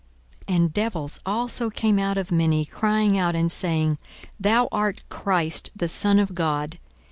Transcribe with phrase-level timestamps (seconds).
[0.47, 3.99] 42:004:041 And devils also came out of many, crying out, and saying,
[4.39, 6.79] Thou art Christ the Son of God.